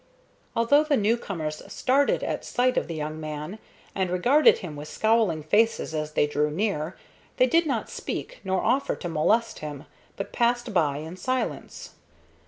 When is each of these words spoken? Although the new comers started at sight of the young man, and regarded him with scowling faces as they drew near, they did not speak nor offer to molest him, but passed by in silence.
Although 0.55 0.83
the 0.85 0.97
new 0.97 1.15
comers 1.15 1.61
started 1.71 2.23
at 2.23 2.43
sight 2.43 2.75
of 2.75 2.87
the 2.87 2.95
young 2.95 3.19
man, 3.19 3.59
and 3.93 4.09
regarded 4.09 4.57
him 4.57 4.75
with 4.75 4.87
scowling 4.87 5.43
faces 5.43 5.93
as 5.93 6.13
they 6.13 6.25
drew 6.25 6.49
near, 6.49 6.97
they 7.37 7.45
did 7.45 7.67
not 7.67 7.87
speak 7.87 8.39
nor 8.43 8.61
offer 8.63 8.95
to 8.95 9.07
molest 9.07 9.59
him, 9.59 9.85
but 10.17 10.33
passed 10.33 10.73
by 10.73 10.97
in 10.97 11.17
silence. 11.17 11.91